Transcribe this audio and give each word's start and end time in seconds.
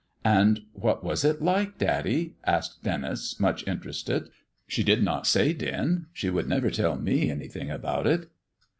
"And 0.25 0.61
what 0.73 1.03
was 1.03 1.23
it 1.23 1.43
like, 1.43 1.77
daddy?" 1.77 2.33
asked 2.43 2.81
Denis, 2.81 3.39
much 3.39 3.67
interested. 3.67 4.31
"She 4.65 4.83
did 4.83 5.03
not 5.03 5.27
say, 5.27 5.53
Den. 5.53 6.07
She 6.11 6.31
would 6.31 6.49
never 6.49 6.71
tell 6.71 6.95
me 6.97 7.29
anything 7.29 7.69
about 7.69 8.07
it." 8.07 8.25